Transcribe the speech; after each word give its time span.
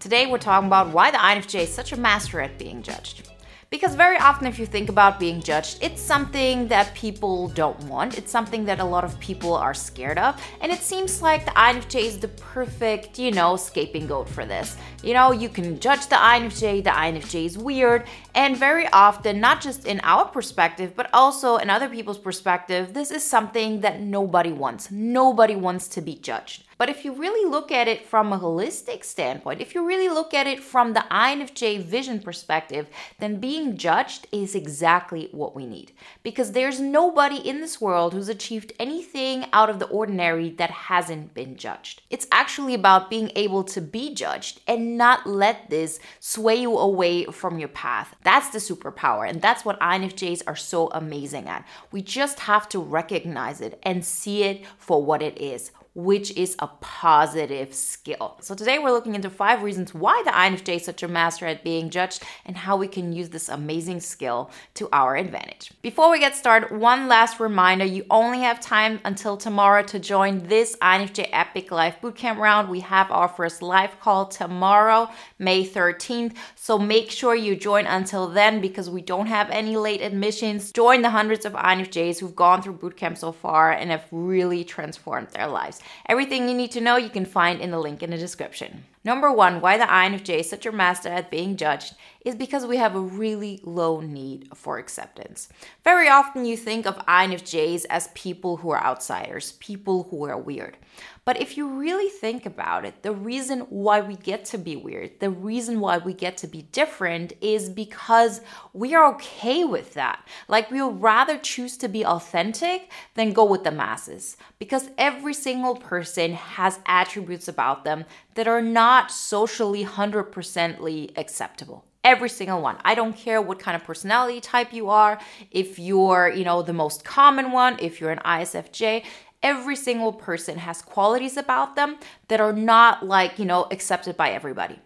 Today 0.00 0.26
we're 0.26 0.38
talking 0.38 0.66
about 0.66 0.88
why 0.88 1.10
the 1.10 1.18
INFJ 1.18 1.64
is 1.64 1.74
such 1.74 1.92
a 1.92 1.96
master 1.96 2.40
at 2.40 2.56
being 2.56 2.82
judged. 2.82 3.28
Because 3.68 3.94
very 3.94 4.16
often, 4.16 4.46
if 4.46 4.58
you 4.58 4.64
think 4.64 4.88
about 4.88 5.20
being 5.20 5.42
judged, 5.42 5.76
it's 5.82 6.00
something 6.00 6.66
that 6.68 6.94
people 6.94 7.48
don't 7.48 7.78
want. 7.84 8.16
It's 8.16 8.32
something 8.32 8.64
that 8.64 8.80
a 8.80 8.84
lot 8.84 9.04
of 9.04 9.20
people 9.20 9.52
are 9.52 9.74
scared 9.74 10.16
of. 10.16 10.42
And 10.62 10.72
it 10.72 10.80
seems 10.80 11.20
like 11.20 11.44
the 11.44 11.50
INFJ 11.50 12.00
is 12.00 12.18
the 12.18 12.28
perfect, 12.28 13.18
you 13.18 13.30
know, 13.30 13.56
scapegoat 13.56 14.26
for 14.26 14.46
this. 14.46 14.78
You 15.02 15.12
know, 15.12 15.32
you 15.32 15.50
can 15.50 15.78
judge 15.78 16.06
the 16.06 16.16
INFJ, 16.16 16.82
the 16.82 16.90
INFJ 16.90 17.44
is 17.44 17.58
weird. 17.58 18.06
And 18.34 18.56
very 18.56 18.88
often, 18.88 19.38
not 19.38 19.60
just 19.60 19.84
in 19.84 20.00
our 20.02 20.24
perspective, 20.24 20.94
but 20.96 21.10
also 21.12 21.58
in 21.58 21.68
other 21.68 21.90
people's 21.90 22.18
perspective, 22.18 22.94
this 22.94 23.10
is 23.10 23.22
something 23.22 23.82
that 23.82 24.00
nobody 24.00 24.50
wants. 24.50 24.90
Nobody 24.90 25.56
wants 25.56 25.88
to 25.88 26.00
be 26.00 26.14
judged. 26.14 26.64
But 26.80 26.88
if 26.88 27.04
you 27.04 27.12
really 27.12 27.46
look 27.46 27.70
at 27.70 27.88
it 27.88 28.06
from 28.06 28.32
a 28.32 28.38
holistic 28.38 29.04
standpoint, 29.04 29.60
if 29.60 29.74
you 29.74 29.86
really 29.86 30.08
look 30.08 30.32
at 30.32 30.46
it 30.46 30.60
from 30.60 30.94
the 30.94 31.04
INFJ 31.10 31.82
vision 31.82 32.20
perspective, 32.20 32.88
then 33.18 33.38
being 33.38 33.76
judged 33.76 34.26
is 34.32 34.54
exactly 34.54 35.28
what 35.30 35.54
we 35.54 35.66
need. 35.66 35.92
Because 36.22 36.52
there's 36.52 36.80
nobody 36.80 37.36
in 37.36 37.60
this 37.60 37.82
world 37.82 38.14
who's 38.14 38.30
achieved 38.30 38.72
anything 38.78 39.44
out 39.52 39.68
of 39.68 39.78
the 39.78 39.88
ordinary 39.88 40.48
that 40.52 40.70
hasn't 40.70 41.34
been 41.34 41.58
judged. 41.58 42.00
It's 42.08 42.26
actually 42.32 42.72
about 42.72 43.10
being 43.10 43.30
able 43.36 43.62
to 43.64 43.82
be 43.82 44.14
judged 44.14 44.62
and 44.66 44.96
not 44.96 45.26
let 45.26 45.68
this 45.68 46.00
sway 46.18 46.56
you 46.56 46.78
away 46.78 47.26
from 47.26 47.58
your 47.58 47.68
path. 47.68 48.14
That's 48.22 48.48
the 48.48 48.58
superpower, 48.58 49.28
and 49.28 49.42
that's 49.42 49.66
what 49.66 49.78
INFJs 49.80 50.44
are 50.46 50.56
so 50.56 50.88
amazing 50.92 51.46
at. 51.46 51.68
We 51.92 52.00
just 52.00 52.40
have 52.40 52.70
to 52.70 52.78
recognize 52.78 53.60
it 53.60 53.78
and 53.82 54.02
see 54.02 54.44
it 54.44 54.64
for 54.78 55.04
what 55.04 55.20
it 55.20 55.36
is 55.36 55.72
which 55.94 56.36
is 56.36 56.56
a 56.60 56.68
positive 56.80 57.74
skill. 57.74 58.36
So 58.40 58.54
today 58.54 58.78
we're 58.78 58.92
looking 58.92 59.14
into 59.14 59.30
five 59.30 59.62
reasons 59.62 59.92
why 59.92 60.22
the 60.24 60.30
INFJ 60.30 60.76
is 60.76 60.84
such 60.84 61.02
a 61.02 61.08
master 61.08 61.46
at 61.46 61.64
being 61.64 61.90
judged 61.90 62.22
and 62.46 62.56
how 62.56 62.76
we 62.76 62.86
can 62.86 63.12
use 63.12 63.30
this 63.30 63.48
amazing 63.48 64.00
skill 64.00 64.50
to 64.74 64.88
our 64.92 65.16
advantage. 65.16 65.72
Before 65.82 66.10
we 66.10 66.20
get 66.20 66.36
started, 66.36 66.78
one 66.78 67.08
last 67.08 67.40
reminder, 67.40 67.84
you 67.84 68.04
only 68.10 68.38
have 68.40 68.60
time 68.60 69.00
until 69.04 69.36
tomorrow 69.36 69.82
to 69.84 69.98
join 69.98 70.46
this 70.46 70.76
INFJ 70.76 71.28
Epic 71.32 71.70
Life 71.72 71.96
Bootcamp 72.00 72.36
round. 72.36 72.68
We 72.68 72.80
have 72.80 73.10
our 73.10 73.28
first 73.28 73.62
live 73.62 73.98
call 74.00 74.26
tomorrow, 74.26 75.10
May 75.38 75.66
13th. 75.66 76.36
So 76.54 76.78
make 76.78 77.10
sure 77.10 77.34
you 77.34 77.56
join 77.56 77.86
until 77.86 78.28
then 78.28 78.60
because 78.60 78.88
we 78.88 79.02
don't 79.02 79.26
have 79.26 79.50
any 79.50 79.76
late 79.76 80.02
admissions. 80.02 80.70
Join 80.72 81.02
the 81.02 81.10
hundreds 81.10 81.44
of 81.44 81.54
INFJs 81.54 82.20
who've 82.20 82.36
gone 82.36 82.62
through 82.62 82.78
bootcamp 82.78 83.18
so 83.18 83.32
far 83.32 83.72
and 83.72 83.90
have 83.90 84.04
really 84.12 84.62
transformed 84.62 85.28
their 85.30 85.48
lives. 85.48 85.79
Everything 86.06 86.48
you 86.48 86.54
need 86.54 86.70
to 86.72 86.80
know 86.80 86.96
you 86.96 87.10
can 87.10 87.24
find 87.24 87.60
in 87.60 87.70
the 87.70 87.78
link 87.78 88.02
in 88.02 88.10
the 88.10 88.16
description. 88.16 88.84
Number 89.04 89.32
one, 89.32 89.60
why 89.60 89.78
the 89.78 89.84
INFJ 89.84 90.40
is 90.40 90.50
such 90.50 90.66
a 90.66 90.72
master 90.72 91.08
at 91.08 91.30
being 91.30 91.56
judged 91.56 91.94
is 92.24 92.34
because 92.34 92.66
we 92.66 92.76
have 92.76 92.94
a 92.94 93.00
really 93.00 93.60
low 93.62 94.00
need 94.00 94.48
for 94.54 94.78
acceptance. 94.78 95.48
Very 95.84 96.08
often 96.08 96.44
you 96.44 96.56
think 96.56 96.86
of 96.86 96.98
INFJs 97.06 97.86
as 97.88 98.08
people 98.14 98.58
who 98.58 98.70
are 98.70 98.84
outsiders, 98.84 99.52
people 99.52 100.08
who 100.10 100.24
are 100.24 100.38
weird. 100.38 100.76
But 101.24 101.40
if 101.40 101.56
you 101.56 101.68
really 101.68 102.08
think 102.08 102.46
about 102.46 102.84
it, 102.84 103.02
the 103.02 103.12
reason 103.12 103.60
why 103.68 104.00
we 104.00 104.16
get 104.16 104.44
to 104.46 104.58
be 104.58 104.76
weird, 104.76 105.20
the 105.20 105.30
reason 105.30 105.80
why 105.80 105.98
we 105.98 106.14
get 106.14 106.36
to 106.38 106.46
be 106.46 106.62
different 106.62 107.34
is 107.40 107.68
because 107.68 108.40
we 108.72 108.94
are 108.94 109.14
okay 109.14 109.64
with 109.64 109.94
that. 109.94 110.26
Like 110.48 110.70
we'll 110.70 110.92
rather 110.92 111.36
choose 111.38 111.76
to 111.78 111.88
be 111.88 112.04
authentic 112.04 112.90
than 113.14 113.32
go 113.32 113.44
with 113.44 113.64
the 113.64 113.70
masses 113.70 114.36
because 114.58 114.90
every 114.96 115.34
single 115.34 115.76
person 115.76 116.32
has 116.32 116.78
attributes 116.86 117.48
about 117.48 117.84
them 117.84 118.04
that 118.34 118.48
are 118.48 118.62
not 118.62 119.10
socially 119.10 119.84
100%ly 119.84 121.08
acceptable 121.16 121.84
every 122.02 122.30
single 122.30 122.62
one 122.62 122.78
i 122.82 122.94
don't 122.94 123.14
care 123.14 123.42
what 123.42 123.58
kind 123.58 123.76
of 123.76 123.84
personality 123.84 124.40
type 124.40 124.72
you 124.72 124.88
are 124.88 125.20
if 125.50 125.78
you're 125.78 126.32
you 126.34 126.44
know 126.44 126.62
the 126.62 126.72
most 126.72 127.04
common 127.04 127.52
one 127.52 127.76
if 127.78 128.00
you're 128.00 128.10
an 128.10 128.20
isfj 128.24 129.04
every 129.42 129.76
single 129.76 130.12
person 130.12 130.58
has 130.58 130.82
qualities 130.82 131.36
about 131.36 131.76
them 131.76 131.98
that 132.28 132.40
are 132.40 132.52
not 132.52 133.06
like 133.06 133.38
you 133.38 133.44
know 133.44 133.66
accepted 133.70 134.16
by 134.16 134.30
everybody. 134.30 134.78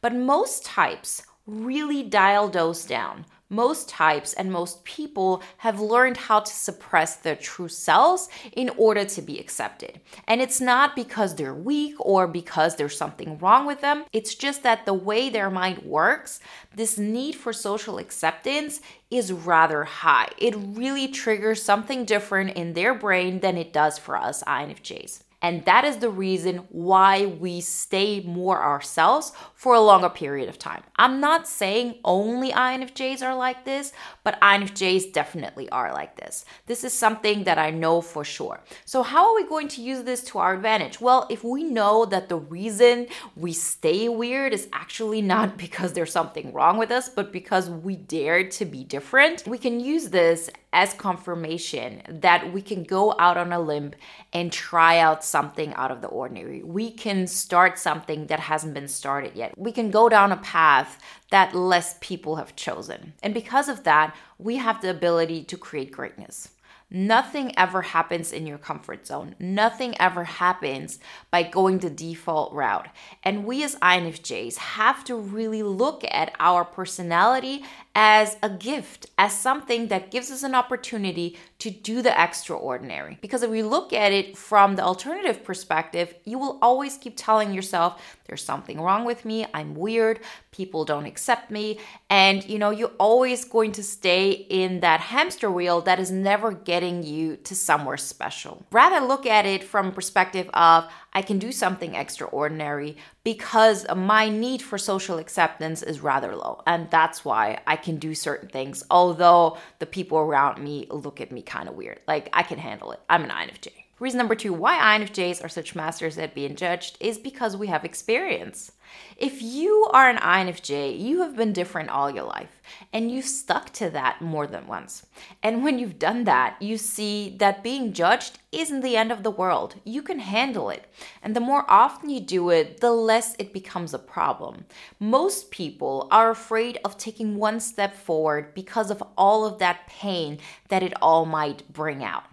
But 0.00 0.14
most 0.14 0.64
types 0.64 1.22
really 1.46 2.02
dial 2.02 2.48
those 2.48 2.84
down 2.84 3.26
most 3.50 3.88
types 3.88 4.32
and 4.32 4.50
most 4.50 4.84
people 4.84 5.42
have 5.58 5.80
learned 5.80 6.16
how 6.16 6.40
to 6.40 6.52
suppress 6.52 7.16
their 7.16 7.36
true 7.36 7.68
selves 7.68 8.28
in 8.52 8.70
order 8.76 9.04
to 9.04 9.20
be 9.20 9.38
accepted. 9.38 10.00
And 10.26 10.40
it's 10.40 10.60
not 10.60 10.96
because 10.96 11.34
they're 11.34 11.54
weak 11.54 11.94
or 11.98 12.26
because 12.26 12.76
there's 12.76 12.96
something 12.96 13.38
wrong 13.38 13.66
with 13.66 13.80
them. 13.80 14.04
It's 14.12 14.34
just 14.34 14.62
that 14.62 14.86
the 14.86 14.94
way 14.94 15.28
their 15.28 15.50
mind 15.50 15.82
works, 15.82 16.40
this 16.74 16.96
need 16.96 17.34
for 17.34 17.52
social 17.52 17.98
acceptance 17.98 18.80
is 19.10 19.32
rather 19.32 19.84
high. 19.84 20.28
It 20.38 20.54
really 20.56 21.08
triggers 21.08 21.62
something 21.62 22.04
different 22.04 22.56
in 22.56 22.74
their 22.74 22.94
brain 22.94 23.40
than 23.40 23.56
it 23.56 23.72
does 23.72 23.98
for 23.98 24.16
us 24.16 24.44
INFJs. 24.44 25.22
And 25.42 25.64
that 25.64 25.84
is 25.84 25.96
the 25.98 26.10
reason 26.10 26.58
why 26.68 27.26
we 27.26 27.60
stay 27.60 28.20
more 28.20 28.62
ourselves 28.62 29.32
for 29.54 29.74
a 29.74 29.80
longer 29.80 30.10
period 30.10 30.48
of 30.48 30.58
time. 30.58 30.82
I'm 30.96 31.20
not 31.20 31.48
saying 31.48 31.96
only 32.04 32.52
INFJs 32.52 33.22
are 33.22 33.34
like 33.34 33.64
this, 33.64 33.92
but 34.22 34.40
INFJs 34.40 35.12
definitely 35.12 35.68
are 35.70 35.92
like 35.92 36.16
this. 36.16 36.44
This 36.66 36.84
is 36.84 36.92
something 36.92 37.44
that 37.44 37.58
I 37.58 37.70
know 37.70 38.02
for 38.02 38.22
sure. 38.22 38.60
So, 38.84 39.02
how 39.02 39.30
are 39.30 39.34
we 39.34 39.48
going 39.48 39.68
to 39.68 39.82
use 39.82 40.02
this 40.02 40.22
to 40.24 40.38
our 40.38 40.54
advantage? 40.54 41.00
Well, 41.00 41.26
if 41.30 41.42
we 41.42 41.64
know 41.64 42.04
that 42.06 42.28
the 42.28 42.36
reason 42.36 43.06
we 43.34 43.52
stay 43.52 44.08
weird 44.08 44.52
is 44.52 44.68
actually 44.72 45.22
not 45.22 45.56
because 45.64 45.94
there's 45.94 46.12
something 46.12 46.52
wrong 46.52 46.76
with 46.76 46.90
us, 46.90 47.08
but 47.08 47.32
because 47.32 47.70
we 47.70 47.96
dare 47.96 48.48
to 48.48 48.64
be 48.64 48.84
different, 48.84 49.46
we 49.46 49.58
can 49.58 49.80
use 49.80 50.10
this 50.10 50.50
as 50.72 50.94
confirmation 50.94 52.02
that 52.08 52.52
we 52.52 52.62
can 52.62 52.84
go 52.84 53.14
out 53.18 53.36
on 53.36 53.52
a 53.52 53.58
limb 53.58 53.92
and 54.32 54.52
try 54.52 54.98
out 54.98 55.24
something 55.30 55.72
out 55.74 55.90
of 55.90 56.02
the 56.02 56.08
ordinary. 56.08 56.62
We 56.62 56.90
can 56.90 57.26
start 57.26 57.78
something 57.78 58.26
that 58.26 58.40
hasn't 58.40 58.74
been 58.74 58.88
started 58.88 59.36
yet. 59.36 59.56
We 59.56 59.72
can 59.72 59.90
go 59.90 60.08
down 60.08 60.32
a 60.32 60.36
path 60.36 61.00
that 61.30 61.54
less 61.54 61.96
people 62.00 62.36
have 62.36 62.56
chosen. 62.56 63.14
And 63.22 63.32
because 63.32 63.68
of 63.68 63.84
that, 63.84 64.14
we 64.38 64.56
have 64.56 64.82
the 64.82 64.90
ability 64.90 65.44
to 65.44 65.56
create 65.56 65.92
greatness. 65.92 66.50
Nothing 66.92 67.56
ever 67.56 67.82
happens 67.82 68.32
in 68.32 68.48
your 68.48 68.58
comfort 68.58 69.06
zone. 69.06 69.36
Nothing 69.38 69.94
ever 70.00 70.24
happens 70.24 70.98
by 71.30 71.44
going 71.44 71.78
the 71.78 71.88
default 71.88 72.52
route. 72.52 72.88
And 73.22 73.44
we 73.44 73.62
as 73.62 73.76
INFJs 73.76 74.56
have 74.56 75.04
to 75.04 75.14
really 75.14 75.62
look 75.62 76.02
at 76.10 76.34
our 76.40 76.64
personality 76.64 77.64
as 77.94 78.36
a 78.42 78.48
gift, 78.48 79.06
as 79.18 79.36
something 79.36 79.88
that 79.88 80.10
gives 80.10 80.30
us 80.30 80.42
an 80.44 80.54
opportunity 80.54 81.36
to 81.58 81.70
do 81.70 82.02
the 82.02 82.22
extraordinary. 82.22 83.18
Because 83.20 83.42
if 83.42 83.50
we 83.50 83.62
look 83.62 83.92
at 83.92 84.12
it 84.12 84.38
from 84.38 84.76
the 84.76 84.82
alternative 84.82 85.42
perspective, 85.44 86.14
you 86.24 86.38
will 86.38 86.58
always 86.62 86.96
keep 86.96 87.14
telling 87.16 87.52
yourself, 87.52 88.00
there's 88.26 88.44
something 88.44 88.80
wrong 88.80 89.04
with 89.04 89.24
me, 89.24 89.44
I'm 89.52 89.74
weird, 89.74 90.20
people 90.52 90.84
don't 90.84 91.04
accept 91.04 91.50
me, 91.50 91.80
and 92.08 92.48
you 92.48 92.58
know, 92.58 92.70
you're 92.70 92.92
always 92.98 93.44
going 93.44 93.72
to 93.72 93.82
stay 93.82 94.30
in 94.30 94.80
that 94.80 95.00
hamster 95.00 95.50
wheel 95.50 95.80
that 95.82 95.98
is 95.98 96.12
never 96.12 96.52
getting 96.52 97.02
you 97.02 97.36
to 97.38 97.56
somewhere 97.56 97.96
special. 97.96 98.64
Rather 98.70 99.04
look 99.04 99.26
at 99.26 99.46
it 99.46 99.64
from 99.64 99.88
a 99.88 99.92
perspective 99.92 100.48
of 100.54 100.90
I 101.12 101.22
can 101.22 101.38
do 101.38 101.52
something 101.52 101.94
extraordinary 101.94 102.96
because 103.24 103.86
my 103.94 104.28
need 104.28 104.62
for 104.62 104.78
social 104.78 105.18
acceptance 105.18 105.82
is 105.82 106.00
rather 106.00 106.36
low. 106.36 106.62
And 106.66 106.90
that's 106.90 107.24
why 107.24 107.60
I 107.66 107.76
can 107.76 107.96
do 107.96 108.14
certain 108.14 108.48
things, 108.48 108.84
although 108.90 109.58
the 109.78 109.86
people 109.86 110.18
around 110.18 110.62
me 110.62 110.86
look 110.90 111.20
at 111.20 111.32
me 111.32 111.42
kind 111.42 111.68
of 111.68 111.74
weird. 111.74 112.00
Like, 112.06 112.28
I 112.32 112.42
can 112.42 112.58
handle 112.58 112.92
it. 112.92 113.00
I'm 113.08 113.24
an 113.24 113.30
INFJ. 113.30 113.68
Reason 114.00 114.16
number 114.16 114.34
two 114.34 114.54
why 114.54 114.78
INFJs 114.98 115.44
are 115.44 115.48
such 115.48 115.74
masters 115.74 116.16
at 116.16 116.34
being 116.34 116.56
judged 116.56 116.96
is 117.00 117.18
because 117.18 117.54
we 117.54 117.66
have 117.66 117.84
experience. 117.84 118.72
If 119.18 119.42
you 119.42 119.86
are 119.92 120.08
an 120.08 120.16
INFJ, 120.16 120.98
you 120.98 121.20
have 121.20 121.36
been 121.36 121.52
different 121.52 121.90
all 121.90 122.10
your 122.10 122.24
life 122.24 122.62
and 122.94 123.10
you've 123.10 123.26
stuck 123.26 123.70
to 123.74 123.90
that 123.90 124.22
more 124.22 124.46
than 124.46 124.66
once. 124.66 125.04
And 125.42 125.62
when 125.62 125.78
you've 125.78 125.98
done 125.98 126.24
that, 126.24 126.56
you 126.62 126.78
see 126.78 127.36
that 127.40 127.62
being 127.62 127.92
judged 127.92 128.38
isn't 128.52 128.80
the 128.80 128.96
end 128.96 129.12
of 129.12 129.22
the 129.22 129.30
world. 129.30 129.74
You 129.84 130.00
can 130.00 130.20
handle 130.20 130.70
it. 130.70 130.86
And 131.22 131.36
the 131.36 131.40
more 131.40 131.70
often 131.70 132.08
you 132.08 132.20
do 132.20 132.48
it, 132.48 132.80
the 132.80 132.92
less 132.92 133.36
it 133.38 133.52
becomes 133.52 133.92
a 133.92 133.98
problem. 133.98 134.64
Most 134.98 135.50
people 135.50 136.08
are 136.10 136.30
afraid 136.30 136.78
of 136.86 136.96
taking 136.96 137.36
one 137.36 137.60
step 137.60 137.94
forward 137.94 138.54
because 138.54 138.90
of 138.90 139.02
all 139.18 139.44
of 139.44 139.58
that 139.58 139.86
pain 139.86 140.38
that 140.68 140.82
it 140.82 140.94
all 141.02 141.26
might 141.26 141.70
bring 141.70 142.02
out. 142.02 142.24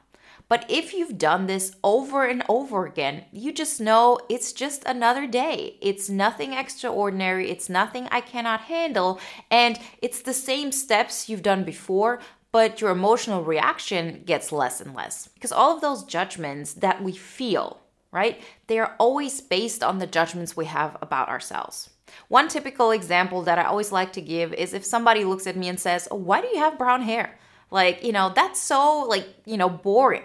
But 0.50 0.66
if 0.70 0.94
you've 0.94 1.18
done 1.18 1.48
this 1.48 1.76
over 1.84 2.26
and 2.26 2.44
over 2.48 2.86
again, 2.86 3.26
you 3.32 3.52
just 3.52 3.82
know 3.82 4.18
it's 4.30 4.54
just 4.54 4.84
another 4.86 5.28
day. 5.28 5.78
It's 5.82 6.10
nothing 6.10 6.54
extraordinary, 6.54 7.50
it's 7.50 7.70
nothing 7.70 8.08
I 8.12 8.22
cannot 8.22 8.62
handle, 8.62 9.20
and 9.52 9.78
it's 10.02 10.22
the 10.22 10.34
same 10.34 10.72
steps 10.72 11.28
you've 11.28 11.42
done 11.42 11.64
before, 11.64 12.22
but 12.54 12.80
your 12.80 12.92
emotional 12.92 13.44
reaction 13.44 14.24
gets 14.26 14.52
less 14.52 14.80
and 14.80 14.96
less. 14.96 15.28
Because 15.28 15.52
all 15.52 15.76
of 15.76 15.82
those 15.82 16.06
judgments 16.06 16.74
that 16.76 17.04
we 17.04 17.12
feel, 17.12 17.82
right, 18.12 18.42
they 18.68 18.80
are 18.80 18.96
always 19.00 19.42
based 19.42 19.84
on 19.84 20.00
the 20.00 20.08
judgments 20.08 20.56
we 20.56 20.66
have 20.66 20.98
about 21.02 21.28
ourselves. 21.28 21.90
One 22.30 22.48
typical 22.48 22.92
example 22.92 23.42
that 23.44 23.60
I 23.60 23.64
always 23.64 23.92
like 23.92 24.14
to 24.14 24.22
give 24.22 24.54
is 24.54 24.74
if 24.74 24.86
somebody 24.86 25.26
looks 25.26 25.46
at 25.46 25.58
me 25.58 25.68
and 25.68 25.80
says, 25.80 26.08
oh, 26.10 26.16
Why 26.16 26.40
do 26.40 26.48
you 26.48 26.60
have 26.60 26.78
brown 26.78 27.02
hair? 27.02 27.38
Like, 27.70 28.04
you 28.04 28.14
know, 28.14 28.32
that's 28.34 28.62
so, 28.62 29.02
like, 29.02 29.28
you 29.46 29.58
know, 29.58 29.70
boring. 29.70 30.24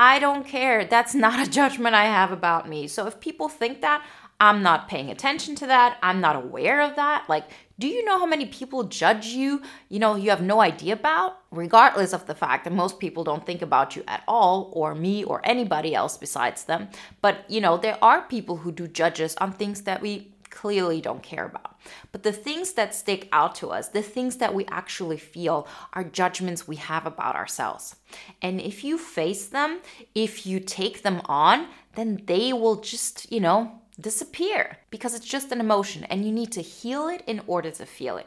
I 0.00 0.18
don't 0.18 0.46
care. 0.46 0.86
That's 0.86 1.14
not 1.14 1.46
a 1.46 1.50
judgment 1.58 1.94
I 1.94 2.06
have 2.06 2.32
about 2.32 2.66
me. 2.66 2.88
So 2.88 3.06
if 3.06 3.20
people 3.20 3.50
think 3.50 3.82
that, 3.82 4.02
I'm 4.42 4.62
not 4.62 4.88
paying 4.88 5.10
attention 5.10 5.54
to 5.56 5.66
that. 5.66 5.98
I'm 6.02 6.22
not 6.22 6.34
aware 6.34 6.80
of 6.80 6.96
that. 6.96 7.28
Like, 7.28 7.44
do 7.78 7.86
you 7.86 8.02
know 8.06 8.18
how 8.18 8.24
many 8.24 8.46
people 8.46 8.84
judge 8.84 9.26
you, 9.26 9.60
you 9.90 9.98
know, 9.98 10.16
you 10.16 10.30
have 10.30 10.40
no 10.40 10.62
idea 10.62 10.94
about? 10.94 11.36
Regardless 11.50 12.14
of 12.14 12.24
the 12.24 12.34
fact 12.34 12.64
that 12.64 12.72
most 12.72 12.98
people 12.98 13.24
don't 13.24 13.44
think 13.44 13.60
about 13.60 13.94
you 13.94 14.02
at 14.08 14.22
all, 14.26 14.70
or 14.72 14.94
me, 14.94 15.22
or 15.22 15.42
anybody 15.44 15.94
else 15.94 16.16
besides 16.16 16.64
them. 16.64 16.88
But, 17.20 17.44
you 17.50 17.60
know, 17.60 17.76
there 17.76 18.02
are 18.02 18.22
people 18.22 18.56
who 18.56 18.72
do 18.72 18.88
judge 18.88 19.20
us 19.20 19.36
on 19.36 19.52
things 19.52 19.82
that 19.82 20.00
we 20.00 20.32
clearly 20.48 21.02
don't 21.02 21.22
care 21.22 21.44
about. 21.44 21.69
But 22.12 22.22
the 22.22 22.32
things 22.32 22.72
that 22.72 22.94
stick 22.94 23.28
out 23.32 23.54
to 23.56 23.68
us, 23.68 23.88
the 23.88 24.02
things 24.02 24.36
that 24.36 24.54
we 24.54 24.64
actually 24.66 25.18
feel, 25.18 25.66
are 25.92 26.04
judgments 26.04 26.68
we 26.68 26.76
have 26.76 27.06
about 27.06 27.36
ourselves. 27.36 27.96
And 28.42 28.60
if 28.60 28.84
you 28.84 28.98
face 28.98 29.46
them, 29.46 29.80
if 30.14 30.46
you 30.46 30.60
take 30.60 31.02
them 31.02 31.22
on, 31.26 31.68
then 31.94 32.22
they 32.26 32.52
will 32.52 32.76
just, 32.76 33.30
you 33.32 33.40
know, 33.40 33.80
disappear 34.00 34.78
because 34.90 35.14
it's 35.14 35.26
just 35.26 35.52
an 35.52 35.60
emotion 35.60 36.04
and 36.04 36.24
you 36.24 36.32
need 36.32 36.52
to 36.52 36.62
heal 36.62 37.08
it 37.08 37.22
in 37.26 37.42
order 37.46 37.70
to 37.70 37.86
feel 37.86 38.16
it. 38.16 38.26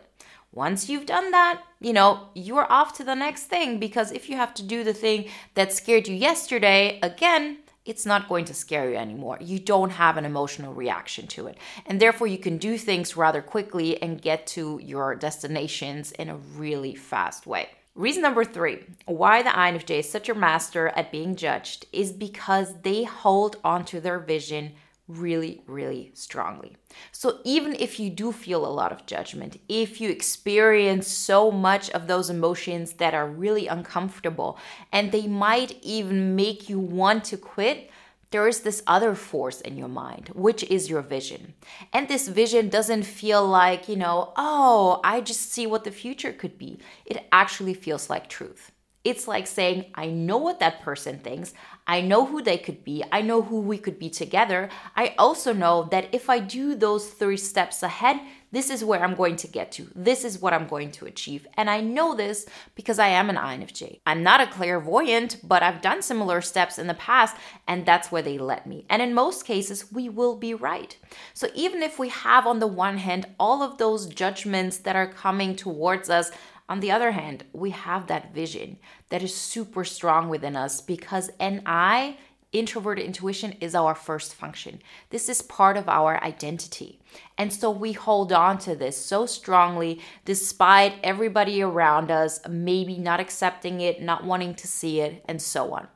Once 0.53 0.88
you've 0.88 1.07
done 1.07 1.31
that, 1.31 1.63
you 1.79 1.91
know, 1.91 2.27
you're 2.35 2.71
off 2.71 2.94
to 2.94 3.03
the 3.03 3.15
next 3.15 3.45
thing 3.45 3.79
because 3.79 4.11
if 4.11 4.29
you 4.29 4.35
have 4.35 4.53
to 4.53 4.61
do 4.61 4.83
the 4.83 4.94
thing 4.94 5.25
that 5.56 5.73
scared 5.73 6.07
you 6.07 6.15
yesterday 6.15 6.99
again, 7.01 7.57
it's 7.85 8.06
not 8.06 8.30
going 8.30 8.45
to 8.45 8.53
scare 8.53 8.89
you 8.89 8.95
anymore. 8.95 9.38
You 9.41 9.59
don't 9.59 9.89
have 9.91 10.18
an 10.18 10.25
emotional 10.25 10.74
reaction 10.74 11.27
to 11.27 11.47
it. 11.47 11.57
And 11.85 12.00
therefore, 12.00 12.27
you 12.27 12.38
can 12.38 12.57
do 12.57 12.77
things 12.77 13.18
rather 13.18 13.41
quickly 13.41 14.01
and 14.01 14.21
get 14.21 14.47
to 14.47 14.80
your 14.81 15.15
destinations 15.15 16.12
in 16.13 16.30
a 16.30 16.38
really 16.38 16.95
fast 16.95 17.45
way. 17.45 17.69
Reason 17.95 18.24
number 18.24 18.44
three 18.44 18.80
why 19.06 19.44
the 19.44 19.51
INFJ 19.51 20.00
is 20.00 20.09
such 20.09 20.27
a 20.27 20.33
master 20.33 20.88
at 20.89 21.12
being 21.12 21.35
judged 21.35 21.85
is 21.91 22.12
because 22.12 22.74
they 22.81 23.03
hold 23.03 23.57
onto 23.63 24.00
their 24.00 24.18
vision 24.18 24.71
really, 25.07 25.61
really 25.67 26.11
strongly. 26.13 26.77
So, 27.11 27.39
even 27.44 27.75
if 27.75 28.00
you 28.00 28.09
do 28.09 28.31
feel 28.31 28.65
a 28.65 28.67
lot 28.67 28.91
of 28.91 29.05
judgment, 29.05 29.59
if 29.67 30.00
you 30.00 30.09
experience 30.09 31.07
so 31.07 31.51
much 31.51 31.89
of 31.91 32.07
those 32.07 32.29
emotions 32.29 32.94
that 32.94 33.13
are 33.13 33.27
really 33.27 33.67
uncomfortable 33.67 34.57
and 34.91 35.11
they 35.11 35.27
might 35.27 35.77
even 35.81 36.35
make 36.35 36.69
you 36.69 36.79
want 36.79 37.25
to 37.25 37.38
quit, 37.38 37.89
there 38.31 38.47
is 38.47 38.61
this 38.61 38.81
other 38.88 39.13
force 39.13 39.61
in 39.61 39.77
your 39.77 39.88
mind, 39.88 40.29
which 40.33 40.63
is 40.63 40.89
your 40.89 41.03
vision. 41.03 41.53
And 41.94 42.07
this 42.07 42.27
vision 42.27 42.67
doesn't 42.67 43.03
feel 43.03 43.45
like, 43.45 43.88
you 43.88 43.95
know, 43.95 44.33
oh, 44.35 44.99
I 45.03 45.21
just 45.21 45.51
see 45.51 45.67
what 45.67 45.83
the 45.83 45.91
future 45.91 46.33
could 46.33 46.57
be. 46.57 46.79
It 47.06 47.27
actually 47.31 47.75
feels 47.75 48.09
like 48.09 48.27
truth. 48.27 48.71
It's 49.03 49.27
like 49.27 49.47
saying, 49.47 49.85
I 49.95 50.07
know 50.07 50.38
what 50.38 50.59
that 50.59 50.81
person 50.81 51.19
thinks. 51.19 51.53
I 51.85 52.00
know 52.00 52.25
who 52.25 52.41
they 52.41 52.57
could 52.57 52.85
be. 52.85 53.03
I 53.11 53.21
know 53.21 53.41
who 53.41 53.59
we 53.59 53.77
could 53.77 54.00
be 54.00 54.09
together. 54.09 54.69
I 54.95 55.13
also 55.17 55.51
know 55.51 55.88
that 55.91 56.07
if 56.13 56.29
I 56.29 56.39
do 56.39 56.75
those 56.75 57.09
three 57.09 57.35
steps 57.35 57.83
ahead, 57.83 58.21
this 58.53 58.69
is 58.69 58.85
where 58.85 59.03
I'm 59.03 59.15
going 59.15 59.35
to 59.38 59.47
get 59.47 59.71
to. 59.73 59.89
This 59.95 60.23
is 60.23 60.39
what 60.39 60.53
I'm 60.53 60.67
going 60.67 60.91
to 60.91 61.07
achieve. 61.07 61.47
And 61.55 61.71
I 61.71 61.81
know 61.81 62.15
this 62.15 62.45
because 62.75 63.00
I 63.00 63.07
am 63.07 63.31
an 63.31 63.35
INFJ. 63.35 64.00
I'm 64.05 64.21
not 64.21 64.41
a 64.41 64.47
clairvoyant, 64.47 65.38
but 65.44 65.63
I've 65.63 65.81
done 65.81 66.03
similar 66.03 66.39
steps 66.39 66.77
in 66.77 66.85
the 66.85 66.94
past, 66.94 67.35
and 67.67 67.83
that's 67.83 68.11
where 68.11 68.21
they 68.21 68.38
led 68.38 68.67
me. 68.67 68.85
And 68.89 69.01
in 69.01 69.15
most 69.15 69.44
cases, 69.44 69.91
we 69.91 70.07
will 70.07 70.38
be 70.38 70.53
right. 70.53 70.95
So 71.33 71.47
even 71.56 71.81
if 71.81 71.97
we 71.97 72.09
have, 72.09 72.45
on 72.45 72.59
the 72.59 72.67
one 72.67 72.99
hand, 72.99 73.25
all 73.39 73.63
of 73.63 73.79
those 73.79 74.06
judgments 74.06 74.77
that 74.77 74.95
are 74.95 75.07
coming 75.07 75.56
towards 75.56 76.11
us, 76.11 76.31
on 76.69 76.80
the 76.80 76.92
other 76.92 77.12
hand, 77.12 77.44
we 77.51 77.71
have 77.71 78.07
that 78.07 78.33
vision 78.33 78.77
that 79.10 79.21
is 79.21 79.36
super 79.36 79.83
strong 79.83 80.30
within 80.30 80.56
us 80.56 80.80
because 80.80 81.30
NI, 81.39 82.18
introverted 82.54 83.06
intuition, 83.06 83.54
is 83.60 83.75
our 83.75 83.94
first 83.94 84.33
function. 84.33 84.81
This 85.10 85.27
is 85.27 85.42
part 85.42 85.75
of 85.75 85.89
our 85.89 86.24
identity. 86.24 87.00
And 87.38 87.51
so 87.51 87.69
we 87.69 87.92
hold 87.92 88.31
on 88.31 88.57
to 88.60 88.75
this 88.75 88.98
so 88.98 89.25
strongly 89.25 90.00
despite 90.24 90.94
everybody 91.04 91.62
around 91.62 92.10
us 92.10 92.39
maybe 92.48 92.98
not 92.98 93.19
accepting 93.19 93.81
it, 93.81 94.01
not 94.01 94.24
wanting 94.24 94.56
to 94.56 94.68
see 94.68 95.01
it, 95.01 95.24
and 95.27 95.42
so 95.42 95.74
on. 95.74 95.88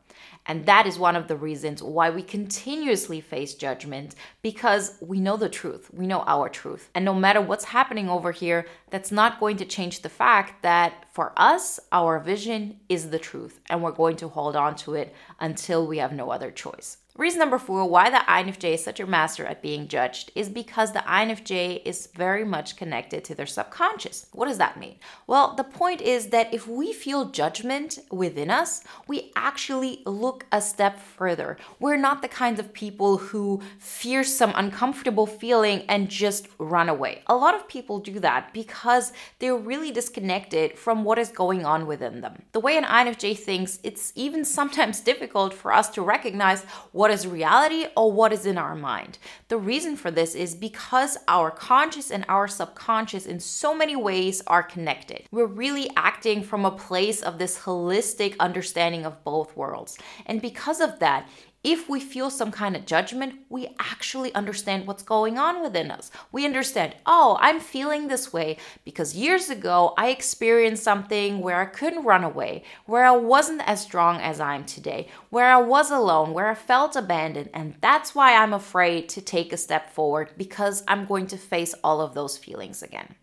And 0.48 0.66
that 0.66 0.88
is 0.88 0.98
one 0.98 1.16
of 1.16 1.28
the 1.28 1.36
reasons 1.36 1.84
why 1.84 2.10
we 2.10 2.24
continuously 2.24 3.22
face 3.22 3.54
judgment 3.54 4.16
because 4.42 4.98
we 5.02 5.20
know 5.20 5.38
the 5.38 5.50
truth. 5.50 5.90
We 5.94 6.08
know 6.08 6.24
our 6.26 6.50
truth. 6.50 6.90
And 6.96 7.04
no 7.04 7.14
matter 7.14 7.42
what's 7.42 7.66
happening 7.66 8.10
over 8.10 8.32
here, 8.32 8.66
that's 8.90 9.12
not 9.12 9.40
going 9.40 9.58
to 9.58 9.66
change 9.66 10.02
the 10.02 10.10
fact 10.10 10.64
that 10.64 11.06
for 11.12 11.34
us, 11.36 11.80
our 11.92 12.20
vision 12.20 12.80
is 12.88 13.10
the 13.10 13.20
truth. 13.20 13.60
And 13.70 13.84
we're 13.84 13.92
going 13.92 14.16
to 14.18 14.30
hold 14.30 14.56
on 14.56 14.76
to 14.78 14.96
it 14.96 15.14
until 15.40 15.86
we 15.86 15.98
have 15.98 16.14
no 16.14 16.32
other 16.32 16.52
choice. 16.52 16.98
Reason 17.18 17.40
number 17.40 17.58
four 17.58 17.84
why 17.90 18.12
the 18.12 18.18
INFJ 18.18 18.76
is 18.76 18.84
such 18.84 19.00
a 19.00 19.08
master 19.08 19.44
at 19.44 19.64
being 19.64 19.88
judged 19.88 20.32
is 20.36 20.50
because 20.50 20.92
the 20.92 21.00
INFJ 21.00 21.82
is 21.84 22.10
very 22.14 22.46
much 22.46 22.76
connected 22.76 23.24
to 23.24 23.34
their 23.34 23.48
subconscious. 23.48 24.28
What 24.34 24.48
does 24.48 24.60
that 24.60 24.80
mean? 24.80 24.98
Well, 25.26 25.56
the 25.56 25.64
point 25.64 26.00
is 26.00 26.28
that 26.28 26.54
if 26.54 26.68
we 26.68 26.94
feel 26.94 27.32
judgment 27.32 27.98
within 28.12 28.52
us, 28.52 28.84
we 29.08 29.32
actually 29.36 30.04
look 30.06 30.46
a 30.52 30.62
step 30.62 31.00
further. 31.00 31.58
We're 31.80 31.98
not 31.98 32.22
the 32.22 32.28
kinds 32.28 32.60
of 32.60 32.72
people 32.72 33.18
who 33.18 33.62
fear 33.80 34.24
some 34.24 34.54
uncomfortable 34.56 35.26
feeling 35.26 35.86
and 35.90 36.10
just 36.10 36.48
run 36.60 36.88
away. 36.88 37.24
A 37.26 37.36
lot 37.36 37.56
of 37.56 37.68
people 37.68 37.98
do 38.00 38.20
that 38.20 38.54
because 38.54 39.12
they're 39.40 39.58
really 39.58 39.90
disconnected 39.92 40.78
from 40.78 41.04
what 41.04 41.18
is 41.18 41.30
going 41.30 41.66
on 41.66 41.88
within 41.88 42.22
them. 42.22 42.44
The 42.52 42.60
way 42.60 42.78
an 42.78 42.84
INFJ 42.84 43.40
thinks, 43.40 43.80
it's 43.82 44.14
even 44.14 44.46
sometimes 44.46 45.00
difficult 45.12 45.56
for 45.56 45.74
us 45.74 45.90
to 45.90 46.04
recognize 46.04 46.64
what 46.92 47.07
what 47.08 47.14
is 47.14 47.26
reality 47.26 47.86
or 47.96 48.12
what 48.12 48.34
is 48.34 48.46
in 48.46 48.58
our 48.58 48.76
mind. 48.76 49.18
The 49.48 49.58
reason 49.58 49.96
for 49.96 50.12
this 50.12 50.36
is 50.36 50.54
because 50.54 51.18
our 51.30 51.50
conscious 51.50 52.12
and 52.12 52.26
our 52.28 52.50
subconscious, 52.50 53.26
in 53.26 53.40
so 53.40 53.74
many 53.74 53.96
ways, 53.96 54.44
are 54.46 54.62
connected. 54.62 55.24
We're 55.32 55.46
really 55.46 55.90
acting 55.96 56.44
from 56.44 56.66
a 56.66 56.72
place 56.72 57.22
of 57.22 57.40
this 57.40 57.60
holistic 57.60 58.36
understanding 58.42 59.06
of 59.06 59.24
both 59.24 59.56
worlds. 59.56 59.98
And 60.26 60.42
because 60.42 60.82
of 60.82 61.00
that, 61.00 61.30
if 61.68 61.90
we 61.90 62.00
feel 62.00 62.30
some 62.30 62.50
kind 62.50 62.78
of 62.78 62.86
judgment, 62.86 63.36
we 63.50 63.68
actually 63.78 64.34
understand 64.34 64.88
what's 64.88 65.04
going 65.04 65.38
on 65.38 65.62
within 65.62 65.92
us. 65.92 66.10
We 66.32 66.46
understand, 66.46 66.96
oh, 67.06 67.38
I'm 67.42 67.60
feeling 67.60 68.08
this 68.08 68.32
way 68.32 68.56
because 68.86 69.18
years 69.18 69.50
ago 69.50 69.94
I 69.98 70.08
experienced 70.08 70.82
something 70.82 71.42
where 71.42 71.60
I 71.60 71.66
couldn't 71.66 72.06
run 72.06 72.24
away, 72.24 72.64
where 72.86 73.04
I 73.04 73.12
wasn't 73.12 73.68
as 73.68 73.82
strong 73.82 74.22
as 74.22 74.40
I 74.40 74.56
am 74.56 74.64
today, 74.64 75.10
where 75.30 75.52
I 75.52 75.58
was 75.58 75.92
alone, 75.92 76.32
where 76.32 76.48
I 76.48 76.56
felt 76.56 76.96
abandoned. 76.96 77.50
And 77.54 77.76
that's 77.82 78.16
why 78.16 78.38
I'm 78.38 78.54
afraid 78.54 79.10
to 79.10 79.22
take 79.22 79.52
a 79.52 79.58
step 79.58 79.90
forward 79.90 80.32
because 80.38 80.86
I'm 80.88 81.06
going 81.06 81.28
to 81.28 81.38
face 81.38 81.76
all 81.84 82.00
of 82.00 82.14
those 82.14 82.38
feelings 82.38 82.82
again. 82.82 83.14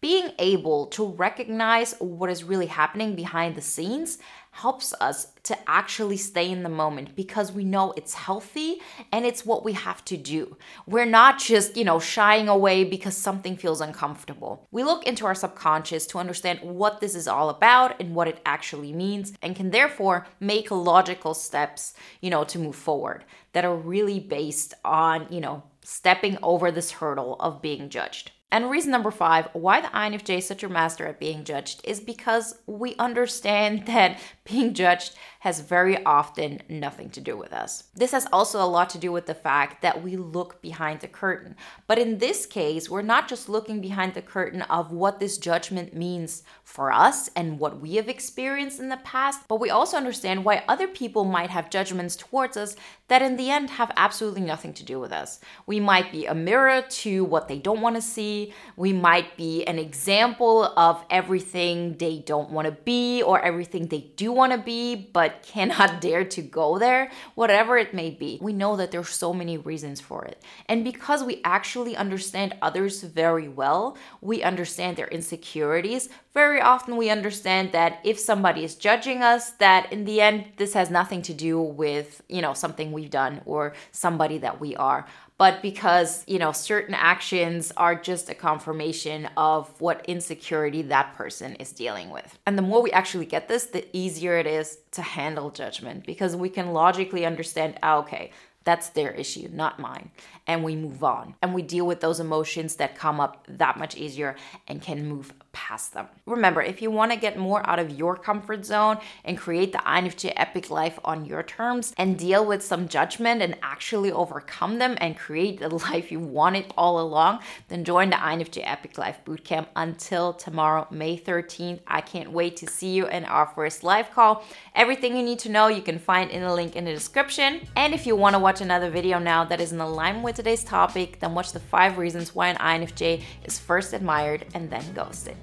Being 0.00 0.32
able 0.38 0.86
to 0.88 1.06
recognize 1.06 1.94
what 1.98 2.28
is 2.28 2.44
really 2.44 2.66
happening 2.66 3.14
behind 3.14 3.54
the 3.54 3.62
scenes 3.62 4.18
helps 4.54 4.94
us 5.00 5.32
to 5.42 5.58
actually 5.68 6.16
stay 6.16 6.48
in 6.48 6.62
the 6.62 6.68
moment 6.68 7.16
because 7.16 7.50
we 7.50 7.64
know 7.64 7.92
it's 7.96 8.14
healthy 8.14 8.80
and 9.10 9.26
it's 9.26 9.44
what 9.44 9.64
we 9.64 9.72
have 9.72 10.04
to 10.04 10.16
do. 10.16 10.56
We're 10.86 11.04
not 11.04 11.40
just, 11.40 11.76
you 11.76 11.82
know, 11.82 11.98
shying 11.98 12.48
away 12.48 12.84
because 12.84 13.16
something 13.16 13.56
feels 13.56 13.80
uncomfortable. 13.80 14.68
We 14.70 14.84
look 14.84 15.06
into 15.06 15.26
our 15.26 15.34
subconscious 15.34 16.06
to 16.06 16.18
understand 16.18 16.60
what 16.62 17.00
this 17.00 17.16
is 17.16 17.26
all 17.26 17.50
about 17.50 18.00
and 18.00 18.14
what 18.14 18.28
it 18.28 18.40
actually 18.46 18.92
means 18.92 19.32
and 19.42 19.56
can 19.56 19.70
therefore 19.70 20.26
make 20.38 20.70
logical 20.70 21.34
steps, 21.34 21.94
you 22.20 22.30
know, 22.30 22.44
to 22.44 22.58
move 22.60 22.76
forward 22.76 23.24
that 23.54 23.64
are 23.64 23.74
really 23.74 24.20
based 24.20 24.72
on, 24.84 25.26
you 25.30 25.40
know, 25.40 25.64
stepping 25.82 26.38
over 26.44 26.70
this 26.70 26.92
hurdle 26.92 27.36
of 27.40 27.60
being 27.60 27.88
judged. 27.88 28.30
And 28.54 28.70
reason 28.70 28.92
number 28.92 29.10
five 29.10 29.48
why 29.52 29.80
the 29.80 29.88
INFJ 29.88 30.38
is 30.38 30.46
such 30.46 30.62
a 30.62 30.68
master 30.68 31.08
at 31.08 31.18
being 31.18 31.42
judged 31.42 31.80
is 31.82 31.98
because 31.98 32.54
we 32.66 32.94
understand 33.00 33.86
that 33.86 34.20
being 34.44 34.74
judged 34.74 35.16
has 35.40 35.60
very 35.60 36.02
often 36.04 36.62
nothing 36.68 37.10
to 37.10 37.20
do 37.20 37.36
with 37.36 37.52
us. 37.52 37.84
This 37.94 38.12
has 38.12 38.26
also 38.32 38.62
a 38.62 38.66
lot 38.66 38.88
to 38.90 38.98
do 38.98 39.10
with 39.10 39.26
the 39.26 39.34
fact 39.34 39.82
that 39.82 40.02
we 40.02 40.16
look 40.16 40.62
behind 40.62 41.00
the 41.00 41.08
curtain. 41.08 41.56
But 41.86 41.98
in 41.98 42.16
this 42.18 42.46
case, 42.46 42.88
we're 42.88 43.02
not 43.02 43.28
just 43.28 43.48
looking 43.48 43.80
behind 43.80 44.14
the 44.14 44.22
curtain 44.22 44.62
of 44.62 44.92
what 44.92 45.18
this 45.18 45.36
judgment 45.36 45.94
means 45.94 46.44
for 46.62 46.92
us 46.92 47.28
and 47.36 47.58
what 47.58 47.80
we 47.80 47.96
have 47.96 48.08
experienced 48.08 48.80
in 48.80 48.88
the 48.88 48.96
past, 48.98 49.42
but 49.48 49.60
we 49.60 49.68
also 49.68 49.96
understand 49.96 50.44
why 50.44 50.62
other 50.68 50.88
people 50.88 51.24
might 51.24 51.50
have 51.50 51.68
judgments 51.68 52.16
towards 52.16 52.56
us 52.56 52.76
that 53.08 53.20
in 53.20 53.36
the 53.36 53.50
end 53.50 53.68
have 53.68 53.92
absolutely 53.96 54.40
nothing 54.40 54.72
to 54.72 54.84
do 54.84 54.98
with 54.98 55.12
us. 55.12 55.40
We 55.66 55.78
might 55.78 56.10
be 56.10 56.24
a 56.24 56.34
mirror 56.34 56.82
to 56.82 57.24
what 57.24 57.48
they 57.48 57.58
don't 57.58 57.82
want 57.82 57.96
to 57.96 58.02
see 58.02 58.43
We 58.76 58.92
might 58.92 59.36
be 59.36 59.64
an 59.64 59.78
example 59.78 60.64
of 60.76 61.04
everything 61.10 61.96
they 61.98 62.18
don't 62.18 62.50
want 62.50 62.66
to 62.66 62.72
be 62.72 63.22
or 63.22 63.40
everything 63.40 63.86
they 63.86 64.10
do 64.16 64.32
want 64.32 64.52
to 64.52 64.58
be 64.58 64.94
but 64.94 65.42
cannot 65.46 66.00
dare 66.00 66.24
to 66.24 66.42
go 66.42 66.78
there, 66.78 67.10
whatever 67.34 67.78
it 67.78 67.94
may 67.94 68.10
be. 68.10 68.38
We 68.42 68.52
know 68.52 68.76
that 68.76 68.90
there's 68.90 69.08
so 69.08 69.32
many 69.32 69.56
reasons 69.56 70.00
for 70.00 70.24
it. 70.24 70.42
And 70.66 70.84
because 70.84 71.22
we 71.22 71.40
actually 71.44 71.96
understand 71.96 72.56
others 72.60 73.02
very 73.02 73.48
well, 73.48 73.96
we 74.20 74.42
understand 74.42 74.96
their 74.96 75.08
insecurities. 75.08 76.08
Very 76.32 76.60
often 76.60 76.96
we 76.96 77.10
understand 77.10 77.72
that 77.72 78.00
if 78.04 78.18
somebody 78.18 78.64
is 78.64 78.74
judging 78.74 79.22
us, 79.22 79.50
that 79.52 79.92
in 79.92 80.04
the 80.04 80.20
end 80.20 80.46
this 80.56 80.74
has 80.74 80.90
nothing 80.90 81.22
to 81.22 81.34
do 81.34 81.60
with, 81.60 82.22
you 82.28 82.42
know, 82.42 82.54
something 82.54 82.90
we've 82.92 83.10
done 83.10 83.40
or 83.46 83.74
somebody 83.92 84.38
that 84.38 84.60
we 84.60 84.74
are 84.76 85.06
but 85.38 85.62
because 85.62 86.24
you 86.26 86.38
know 86.38 86.52
certain 86.52 86.94
actions 86.94 87.72
are 87.76 87.94
just 87.94 88.30
a 88.30 88.34
confirmation 88.34 89.28
of 89.36 89.80
what 89.80 90.04
insecurity 90.06 90.82
that 90.82 91.14
person 91.14 91.54
is 91.56 91.72
dealing 91.72 92.10
with 92.10 92.38
and 92.46 92.56
the 92.56 92.62
more 92.62 92.82
we 92.82 92.92
actually 92.92 93.26
get 93.26 93.48
this 93.48 93.66
the 93.66 93.84
easier 93.96 94.36
it 94.38 94.46
is 94.46 94.78
to 94.90 95.02
handle 95.02 95.50
judgment 95.50 96.04
because 96.06 96.36
we 96.36 96.48
can 96.48 96.72
logically 96.72 97.26
understand 97.26 97.78
oh, 97.82 97.98
okay 97.98 98.30
that's 98.64 98.88
their 98.90 99.12
issue, 99.12 99.48
not 99.52 99.78
mine. 99.78 100.10
And 100.46 100.64
we 100.64 100.74
move 100.74 101.04
on 101.04 101.34
and 101.42 101.54
we 101.54 101.62
deal 101.62 101.86
with 101.86 102.00
those 102.00 102.18
emotions 102.18 102.76
that 102.76 102.96
come 102.96 103.20
up 103.20 103.46
that 103.48 103.78
much 103.78 103.96
easier 103.96 104.36
and 104.66 104.82
can 104.82 105.06
move 105.06 105.32
past 105.54 105.94
them. 105.94 106.08
Remember, 106.26 106.60
if 106.60 106.82
you 106.82 106.90
want 106.90 107.12
to 107.12 107.18
get 107.18 107.38
more 107.38 107.66
out 107.68 107.78
of 107.78 107.90
your 107.90 108.16
comfort 108.16 108.66
zone 108.66 108.98
and 109.24 109.38
create 109.38 109.72
the 109.72 109.78
INFJ 109.78 110.34
epic 110.36 110.68
life 110.68 110.98
on 111.04 111.24
your 111.24 111.42
terms 111.42 111.94
and 111.96 112.18
deal 112.18 112.44
with 112.44 112.62
some 112.62 112.88
judgment 112.88 113.40
and 113.40 113.56
actually 113.62 114.12
overcome 114.12 114.78
them 114.78 114.98
and 115.00 115.16
create 115.16 115.60
the 115.60 115.68
life 115.90 116.12
you 116.12 116.20
wanted 116.20 116.66
all 116.76 117.00
along, 117.00 117.40
then 117.68 117.84
join 117.84 118.10
the 118.10 118.16
INFJ 118.16 118.62
epic 118.64 118.98
life 118.98 119.18
bootcamp 119.24 119.66
until 119.76 120.32
tomorrow, 120.34 120.86
May 120.90 121.16
13th. 121.16 121.80
I 121.86 122.00
can't 122.00 122.32
wait 122.32 122.56
to 122.58 122.66
see 122.66 122.92
you 122.92 123.06
in 123.08 123.24
our 123.24 123.46
first 123.46 123.84
live 123.84 124.10
call. 124.10 124.44
Everything 124.74 125.16
you 125.16 125.22
need 125.22 125.38
to 125.40 125.48
know 125.48 125.68
you 125.68 125.82
can 125.82 125.98
find 125.98 126.30
in 126.30 126.42
the 126.42 126.52
link 126.52 126.76
in 126.76 126.84
the 126.84 126.92
description. 126.92 127.60
And 127.76 127.94
if 127.94 128.06
you 128.06 128.16
want 128.16 128.34
to 128.34 128.40
watch 128.40 128.60
another 128.60 128.90
video 128.90 129.18
now 129.18 129.44
that 129.44 129.60
is 129.60 129.72
in 129.72 129.80
alignment 129.80 130.24
with 130.24 130.36
today's 130.36 130.64
topic, 130.64 131.20
then 131.20 131.34
watch 131.34 131.52
the 131.52 131.60
five 131.60 131.96
reasons 131.96 132.34
why 132.34 132.48
an 132.48 132.56
INFJ 132.56 133.22
is 133.44 133.58
first 133.58 133.92
admired 133.92 134.46
and 134.54 134.68
then 134.68 134.84
ghosted. 134.92 135.36